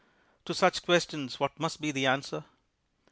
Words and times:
To 0.45 0.55
such 0.55 0.81
questions, 0.81 1.39
what 1.39 1.59
must 1.59 1.79
be 1.79 1.91
the 1.91 2.07
answer 2.07 2.45